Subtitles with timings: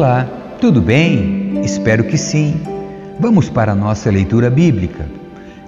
[0.00, 0.26] Olá,
[0.58, 1.60] tudo bem?
[1.62, 2.58] Espero que sim.
[3.18, 5.06] Vamos para a nossa leitura bíblica.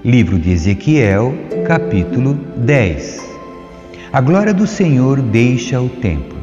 [0.02, 1.34] Livro de Ezequiel,
[1.66, 3.20] capítulo 10.
[4.10, 6.38] A glória do Senhor deixa o templo.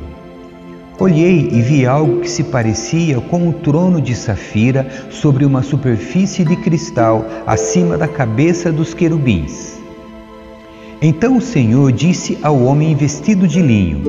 [0.99, 6.45] Olhei e vi algo que se parecia com um trono de safira sobre uma superfície
[6.45, 9.78] de cristal acima da cabeça dos querubins.
[11.01, 14.03] Então o Senhor disse ao homem vestido de linho: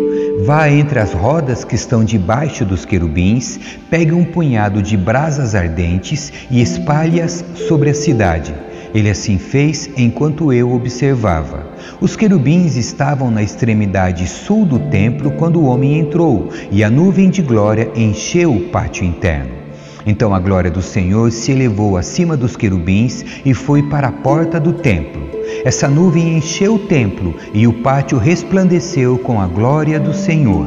[0.45, 6.33] Vá entre as rodas que estão debaixo dos querubins, pegue um punhado de brasas ardentes
[6.51, 8.53] e espalhe-as sobre a cidade.
[8.93, 11.65] Ele assim fez enquanto eu observava.
[12.01, 17.31] Os querubins estavam na extremidade sul do templo quando o homem entrou, e a nuvem
[17.31, 19.60] de glória encheu o pátio interno.
[20.07, 24.59] Então a glória do Senhor se elevou acima dos querubins e foi para a porta
[24.59, 25.29] do templo.
[25.65, 30.67] Essa nuvem encheu o templo e o pátio resplandeceu com a glória do Senhor.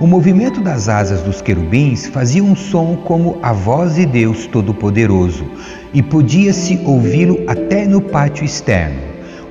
[0.00, 5.44] O movimento das asas dos querubins fazia um som como a voz de Deus Todo-Poderoso
[5.92, 9.00] e podia-se ouvi-lo até no pátio externo.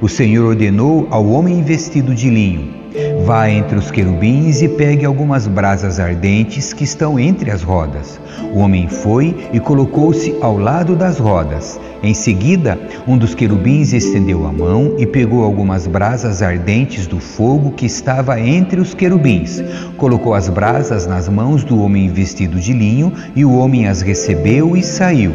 [0.01, 2.82] O Senhor ordenou ao homem vestido de linho:
[3.25, 8.19] Vá entre os querubins e pegue algumas brasas ardentes que estão entre as rodas.
[8.53, 11.79] O homem foi e colocou-se ao lado das rodas.
[12.03, 12.77] Em seguida,
[13.07, 18.39] um dos querubins estendeu a mão e pegou algumas brasas ardentes do fogo que estava
[18.39, 19.63] entre os querubins.
[19.97, 24.77] Colocou as brasas nas mãos do homem vestido de linho e o homem as recebeu
[24.77, 25.31] e saiu.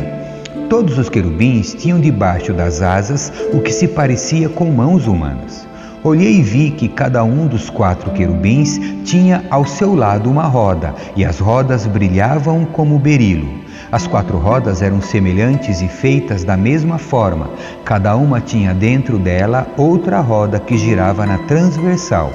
[0.71, 5.68] Todos os querubins tinham debaixo das asas o que se parecia com mãos humanas.
[6.05, 10.95] Olhei e vi que cada um dos quatro querubins tinha ao seu lado uma roda,
[11.17, 13.49] e as rodas brilhavam como berilo.
[13.91, 17.51] As quatro rodas eram semelhantes e feitas da mesma forma,
[17.85, 22.33] cada uma tinha dentro dela outra roda que girava na transversal.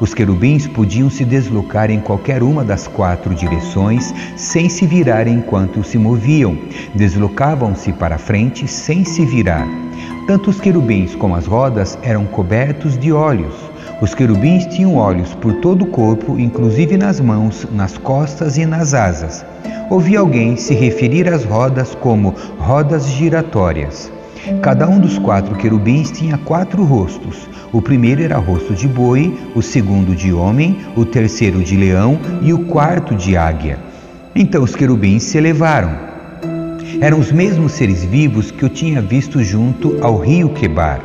[0.00, 5.84] Os querubins podiam se deslocar em qualquer uma das quatro direções sem se virar enquanto
[5.84, 6.58] se moviam.
[6.94, 9.66] Deslocavam-se para frente sem se virar.
[10.26, 13.54] Tanto os querubins como as rodas eram cobertos de olhos.
[14.00, 18.92] Os querubins tinham olhos por todo o corpo, inclusive nas mãos, nas costas e nas
[18.92, 19.46] asas.
[19.88, 24.10] Ouvi alguém se referir às rodas como rodas giratórias.
[24.62, 27.48] Cada um dos quatro querubins tinha quatro rostos.
[27.72, 32.52] O primeiro era rosto de boi, o segundo de homem, o terceiro de leão e
[32.52, 33.78] o quarto de águia.
[34.34, 36.15] Então os querubins se elevaram.
[36.98, 41.00] Eram os mesmos seres vivos que eu tinha visto junto ao rio Quebar.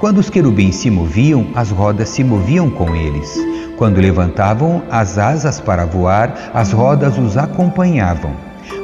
[0.00, 3.38] Quando os querubins se moviam, as rodas se moviam com eles.
[3.76, 8.32] Quando levantavam as asas para voar, as rodas os acompanhavam.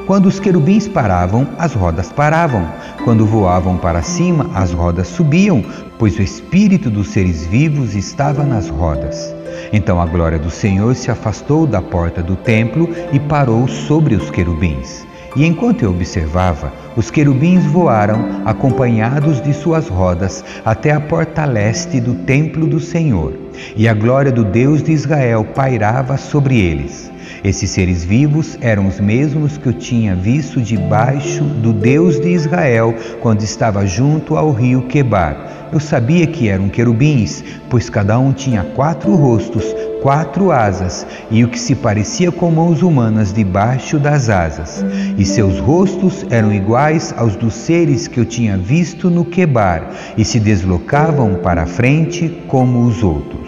[0.07, 2.65] Quando os querubins paravam, as rodas paravam.
[3.03, 5.65] Quando voavam para cima, as rodas subiam,
[5.99, 9.34] pois o espírito dos seres vivos estava nas rodas.
[9.73, 14.31] Então a glória do Senhor se afastou da porta do templo e parou sobre os
[14.31, 15.05] querubins.
[15.36, 22.00] E enquanto eu observava, os querubins voaram, acompanhados de suas rodas, até a porta leste
[22.00, 23.34] do templo do Senhor,
[23.77, 27.11] e a glória do Deus de Israel pairava sobre eles.
[27.44, 32.95] Esses seres vivos eram os mesmos que eu tinha visto debaixo do Deus de Israel
[33.21, 35.69] quando estava junto ao rio Quebar.
[35.72, 39.65] Eu sabia que eram querubins, pois cada um tinha quatro rostos,
[40.00, 44.84] quatro asas e o que se parecia com mãos humanas debaixo das asas.
[45.19, 50.25] E seus rostos eram iguais aos dos seres que eu tinha visto no Quebar e
[50.25, 53.46] se deslocavam para a frente como os outros.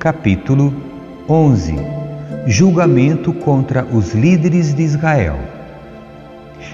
[0.00, 0.72] Capítulo
[1.28, 1.74] 11
[2.46, 5.38] julgamento contra os líderes de Israel.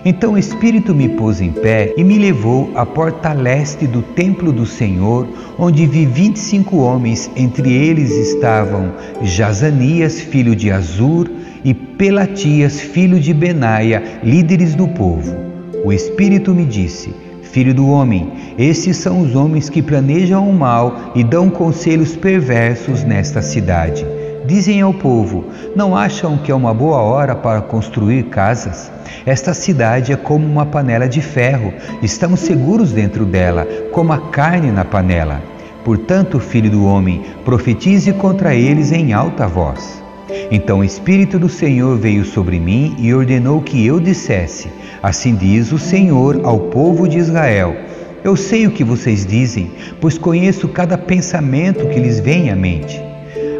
[0.05, 4.53] Então o Espírito me pôs em pé e me levou à porta leste do templo
[4.53, 5.27] do Senhor,
[5.59, 11.29] onde vi vinte e cinco homens, entre eles estavam Jazanias, filho de Azur,
[11.65, 15.37] e Pelatias, filho de Benaia, líderes do povo.
[15.85, 17.26] O Espírito me disse:
[17.57, 23.03] Filho do homem, esses são os homens que planejam o mal e dão conselhos perversos
[23.03, 24.07] nesta cidade.
[24.45, 28.93] Dizem ao povo: Não acham que é uma boa hora para construir casas?
[29.25, 31.73] Esta cidade é como uma panela de ferro,
[32.03, 35.41] estamos seguros dentro dela, como a carne na panela.
[35.83, 40.05] Portanto, filho do homem, profetize contra eles em alta voz.
[40.51, 44.69] Então o Espírito do Senhor veio sobre mim e ordenou que eu dissesse:
[45.03, 47.77] Assim diz o Senhor ao povo de Israel.
[48.25, 49.71] Eu sei o que vocês dizem,
[50.01, 53.01] pois conheço cada pensamento que lhes vem à mente.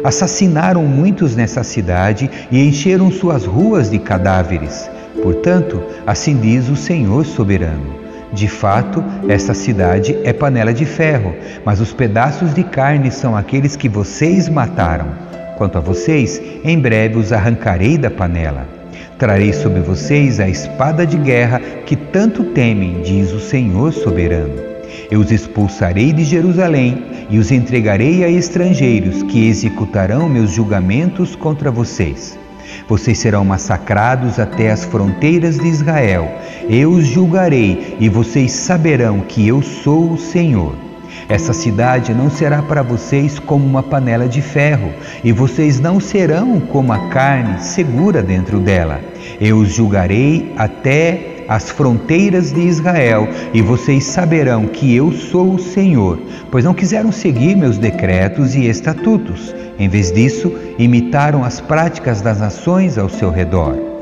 [0.03, 4.89] Assassinaram muitos nessa cidade e encheram suas ruas de cadáveres.
[5.23, 7.95] Portanto, assim diz o Senhor soberano.
[8.33, 11.33] De fato, esta cidade é panela de ferro,
[11.63, 15.07] mas os pedaços de carne são aqueles que vocês mataram.
[15.57, 18.67] Quanto a vocês, em breve os arrancarei da panela.
[19.17, 24.53] Trarei sobre vocês a espada de guerra que tanto temem, diz o Senhor soberano.
[25.09, 31.71] Eu os expulsarei de Jerusalém e os entregarei a estrangeiros que executarão meus julgamentos contra
[31.71, 32.37] vocês.
[32.87, 36.31] Vocês serão massacrados até as fronteiras de Israel.
[36.69, 40.86] Eu os julgarei e vocês saberão que eu sou o Senhor.
[41.29, 44.93] Essa cidade não será para vocês como uma panela de ferro,
[45.23, 49.01] e vocês não serão como a carne segura dentro dela.
[49.39, 55.59] Eu os julgarei até as fronteiras de Israel, e vocês saberão que eu sou o
[55.59, 56.17] Senhor,
[56.49, 59.53] pois não quiseram seguir meus decretos e estatutos.
[59.77, 63.96] Em vez disso, imitaram as práticas das nações ao seu redor.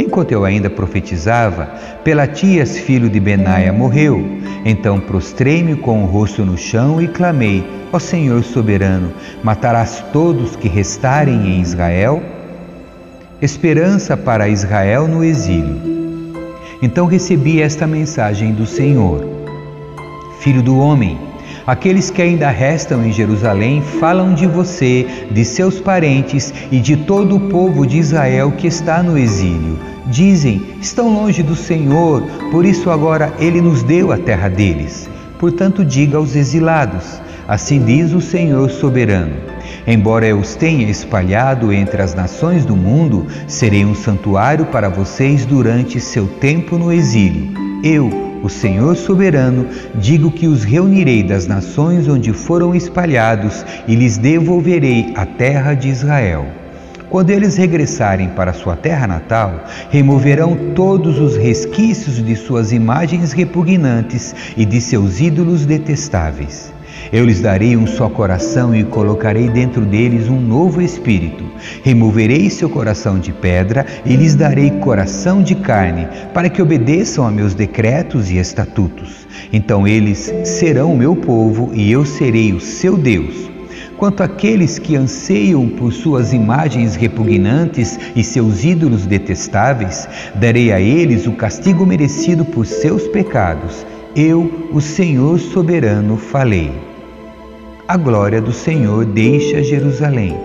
[0.00, 1.66] Enquanto eu ainda profetizava,
[2.02, 4.24] Pelatias, filho de Benaia, morreu.
[4.64, 7.62] Então prostrei-me com o rosto no chão e clamei:
[7.92, 9.12] Ó Senhor soberano,
[9.42, 12.22] matarás todos que restarem em Israel?
[13.42, 15.76] Esperança para Israel no exílio.
[16.80, 19.22] Então recebi esta mensagem do Senhor:
[20.40, 21.18] Filho do homem,
[21.70, 27.36] Aqueles que ainda restam em Jerusalém falam de você, de seus parentes e de todo
[27.36, 29.78] o povo de Israel que está no exílio.
[30.08, 35.08] Dizem: estão longe do Senhor, por isso agora ele nos deu a terra deles.
[35.38, 39.36] Portanto, diga aos exilados: Assim diz o Senhor soberano.
[39.86, 45.46] Embora eu os tenha espalhado entre as nações do mundo, serei um santuário para vocês
[45.46, 47.52] durante seu tempo no exílio.
[47.84, 54.16] Eu, o Senhor soberano, digo que os reunirei das nações onde foram espalhados e lhes
[54.16, 56.46] devolverei a terra de Israel.
[57.10, 64.34] Quando eles regressarem para sua terra natal, removerão todos os resquícios de suas imagens repugnantes
[64.56, 66.72] e de seus ídolos detestáveis.
[67.12, 71.44] Eu lhes darei um só coração e colocarei dentro deles um novo espírito.
[71.82, 77.30] Removerei seu coração de pedra e lhes darei coração de carne, para que obedeçam a
[77.30, 79.26] meus decretos e estatutos.
[79.52, 83.50] Então eles serão meu povo e eu serei o seu Deus.
[83.96, 91.26] Quanto àqueles que anseiam por suas imagens repugnantes e seus ídolos detestáveis, darei a eles
[91.26, 93.84] o castigo merecido por seus pecados.
[94.14, 96.89] Eu, o Senhor soberano, falei
[97.90, 100.38] a glória do Senhor deixa Jerusalém.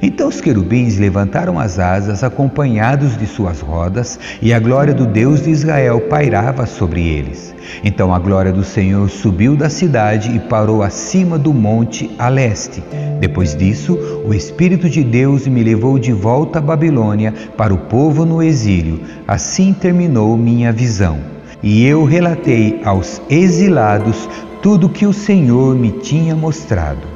[0.00, 5.42] Então os querubins levantaram as asas, acompanhados de suas rodas, e a glória do Deus
[5.42, 7.52] de Israel pairava sobre eles.
[7.82, 12.80] Então a glória do Senhor subiu da cidade e parou acima do monte a leste.
[13.18, 18.24] Depois disso, o Espírito de Deus me levou de volta à Babilônia para o povo
[18.24, 19.00] no exílio.
[19.26, 21.18] Assim terminou minha visão.
[21.60, 24.28] E eu relatei aos exilados
[24.62, 27.06] tudo que o Senhor me tinha mostrado.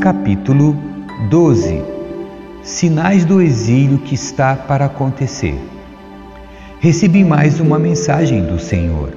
[0.00, 0.76] Capítulo
[1.30, 1.82] 12
[2.62, 5.58] Sinais do exílio que está para acontecer.
[6.78, 9.14] Recebi mais uma mensagem do Senhor.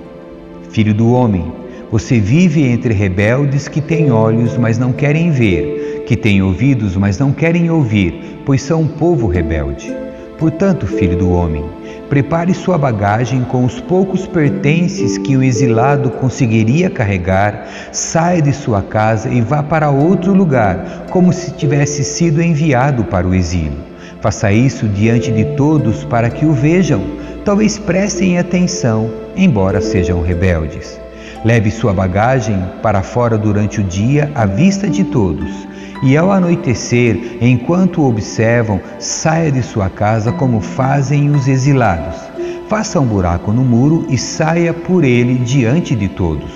[0.70, 1.52] Filho do homem,
[1.92, 7.20] você vive entre rebeldes que têm olhos, mas não querem ver, que têm ouvidos, mas
[7.20, 9.94] não querem ouvir, pois são um povo rebelde.
[10.42, 11.64] Portanto, filho do homem,
[12.10, 18.82] prepare sua bagagem com os poucos pertences que o exilado conseguiria carregar, saia de sua
[18.82, 23.78] casa e vá para outro lugar, como se tivesse sido enviado para o exílio.
[24.20, 27.04] Faça isso diante de todos para que o vejam,
[27.46, 31.01] talvez prestem atenção, embora sejam rebeldes.
[31.44, 35.68] Leve sua bagagem para fora durante o dia à vista de todos
[36.04, 42.16] e ao anoitecer, enquanto observam, saia de sua casa como fazem os exilados.
[42.70, 46.52] Faça um buraco no muro e saia por ele diante de todos.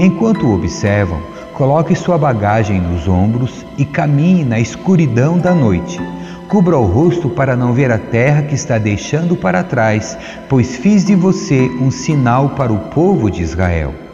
[0.00, 1.20] Enquanto observam,
[1.54, 6.00] coloque sua bagagem nos ombros e caminhe na escuridão da noite.
[6.48, 11.04] Cubra o rosto para não ver a terra que está deixando para trás, pois fiz
[11.04, 14.07] de você um sinal para o povo de Israel.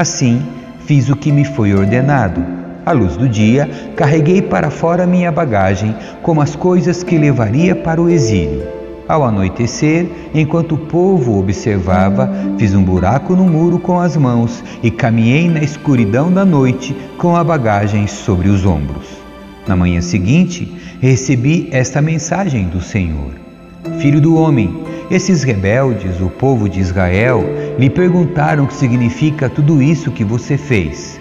[0.00, 0.40] Assim,
[0.86, 2.42] fiz o que me foi ordenado
[2.86, 8.00] à luz do dia, carreguei para fora minha bagagem, como as coisas que levaria para
[8.00, 8.62] o exílio.
[9.06, 14.90] Ao anoitecer, enquanto o povo observava, fiz um buraco no muro com as mãos e
[14.90, 19.06] caminhei na escuridão da noite com a bagagem sobre os ombros.
[19.68, 23.32] Na manhã seguinte, recebi esta mensagem do Senhor:
[23.98, 27.42] Filho do homem, esses rebeldes, o povo de Israel,
[27.78, 31.18] lhe perguntaram o que significa tudo isso que você fez.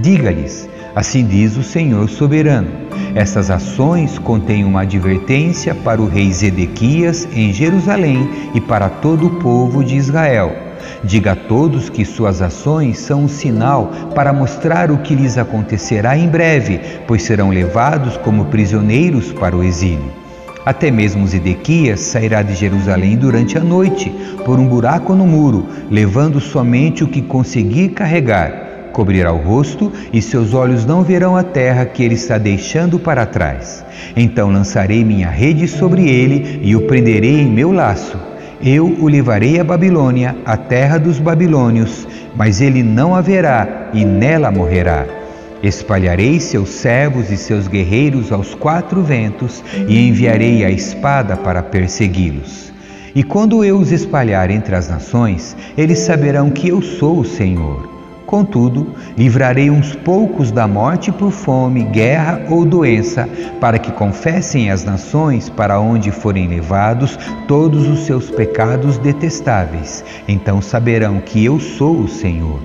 [0.00, 2.70] Diga-lhes: Assim diz o Senhor soberano.
[3.14, 9.38] Essas ações contêm uma advertência para o rei Zedequias em Jerusalém e para todo o
[9.40, 10.56] povo de Israel.
[11.04, 16.16] Diga a todos que suas ações são um sinal para mostrar o que lhes acontecerá
[16.16, 20.23] em breve, pois serão levados como prisioneiros para o exílio.
[20.64, 24.10] Até mesmo Zedequias sairá de Jerusalém durante a noite,
[24.46, 28.90] por um buraco no muro, levando somente o que conseguir carregar.
[28.90, 33.26] Cobrirá o rosto e seus olhos não verão a terra que ele está deixando para
[33.26, 33.84] trás.
[34.16, 38.16] Então lançarei minha rede sobre ele e o prenderei em meu laço.
[38.62, 44.50] Eu o levarei à Babilônia, a terra dos babilônios, mas ele não haverá e nela
[44.50, 45.23] morrerá.
[45.66, 52.70] Espalharei seus servos e seus guerreiros aos quatro ventos e enviarei a espada para persegui-los.
[53.14, 57.88] E quando eu os espalhar entre as nações, eles saberão que eu sou o Senhor.
[58.26, 63.26] Contudo, livrarei uns poucos da morte por fome, guerra ou doença,
[63.58, 67.18] para que confessem as nações para onde forem levados
[67.48, 70.04] todos os seus pecados detestáveis.
[70.28, 72.60] Então saberão que eu sou o Senhor.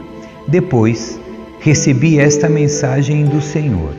[0.45, 1.17] Depois,
[1.59, 3.93] recebi esta mensagem do Senhor: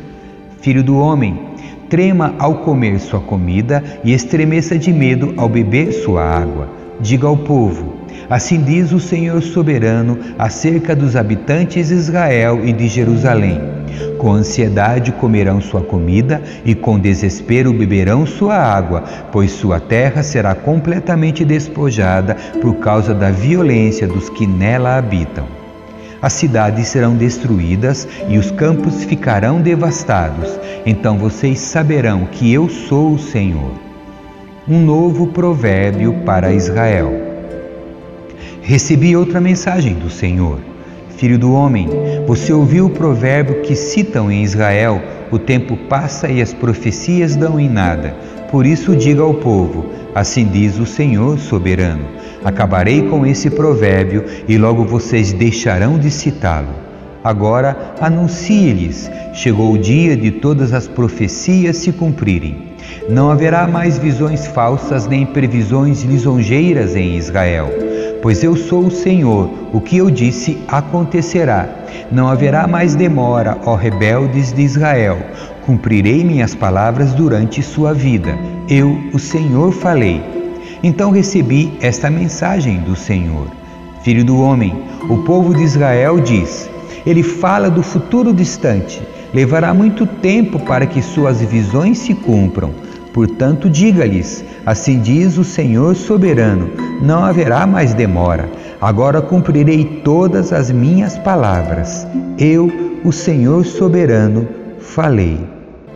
[0.61, 1.39] Filho do homem,
[1.89, 6.69] trema ao comer sua comida e estremeça de medo ao beber sua água.
[7.01, 7.95] Diga ao povo:
[8.29, 13.61] Assim diz o Senhor soberano acerca dos habitantes de Israel e de Jerusalém.
[14.19, 19.03] Com ansiedade comerão sua comida e com desespero beberão sua água,
[19.33, 25.60] pois sua terra será completamente despojada por causa da violência dos que nela habitam.
[26.23, 30.59] As cidades serão destruídas e os campos ficarão devastados.
[30.85, 33.73] Então vocês saberão que eu sou o Senhor.
[34.69, 37.13] Um novo provérbio para Israel.
[38.61, 40.59] Recebi outra mensagem do Senhor.
[41.17, 41.89] Filho do homem,
[42.27, 47.59] você ouviu o provérbio que citam em Israel: o tempo passa e as profecias dão
[47.59, 48.17] em nada.
[48.51, 54.57] Por isso diga ao povo: assim diz o Senhor soberano Acabarei com esse provérbio e
[54.57, 56.90] logo vocês deixarão de citá-lo.
[57.23, 62.71] Agora anuncie-lhes: chegou o dia de todas as profecias se cumprirem.
[63.09, 67.69] Não haverá mais visões falsas nem previsões lisonjeiras em Israel,
[68.23, 71.69] pois eu sou o Senhor, o que eu disse acontecerá.
[72.11, 75.19] Não haverá mais demora, ó rebeldes de Israel.
[75.67, 78.37] Cumprirei minhas palavras durante sua vida.
[78.69, 80.23] Eu, o Senhor, falei.
[80.83, 83.49] Então recebi esta mensagem do Senhor:
[84.03, 84.75] Filho do homem,
[85.09, 86.69] o povo de Israel diz:
[87.07, 89.03] Ele fala do futuro distante.
[89.33, 92.71] Levará muito tempo para que suas visões se cumpram.
[93.13, 96.71] Portanto, diga-lhes: Assim diz o Senhor soberano:
[97.03, 98.49] Não haverá mais demora.
[98.81, 102.07] Agora cumprirei todas as minhas palavras.
[102.39, 102.71] Eu,
[103.05, 105.39] o Senhor soberano, falei.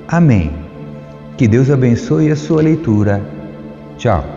[0.07, 0.51] Amém.
[1.37, 3.23] Que Deus abençoe a sua leitura.
[3.97, 4.34] Tchau.